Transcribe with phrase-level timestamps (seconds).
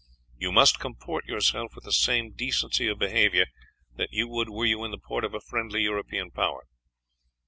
[0.35, 3.45] You must comport yourselves with the same decency of behavior
[3.97, 6.65] that you would were you in the port of a friendly European Power.